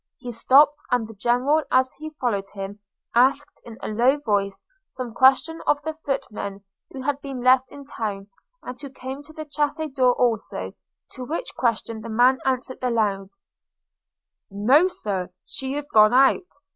He 0.17 0.31
stopped; 0.31 0.77
and 0.89 1.07
the 1.07 1.13
General, 1.13 1.61
as 1.69 1.93
he 1.99 2.09
followed 2.19 2.47
him, 2.55 2.79
asked, 3.13 3.61
in 3.63 3.77
a 3.83 3.87
low 3.87 4.17
voice, 4.17 4.63
some 4.87 5.13
question 5.13 5.61
of 5.67 5.77
one 5.83 5.93
of 5.93 5.99
the 5.99 5.99
footmen 6.03 6.63
who 6.89 7.03
had 7.03 7.21
been 7.21 7.39
left 7.39 7.71
in 7.71 7.85
town, 7.85 8.25
and 8.63 8.81
who 8.81 8.89
came 8.89 9.21
to 9.21 9.31
the 9.31 9.47
chaise 9.47 9.93
door 9.93 10.15
also: 10.15 10.73
to 11.11 11.23
which 11.23 11.53
question 11.55 12.01
the 12.01 12.09
man 12.09 12.39
answered 12.45 12.79
aloud, 12.81 13.29
'No, 14.49 14.87
Sir! 14.87 15.29
She 15.45 15.75
is 15.75 15.85
gone 15.87 16.15
out.' 16.15 16.49